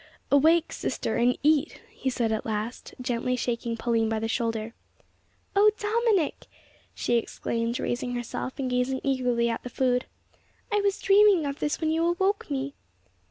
[0.31, 4.73] "Awake, sister, and eat!" he said at last, gently shaking Pauline by the shoulder.
[5.55, 6.47] "O Dominick!"
[6.95, 10.05] she exclaimed, raising herself, and gazing eagerly at the food.
[10.73, 12.73] "I was dreaming of this when you awoke me!"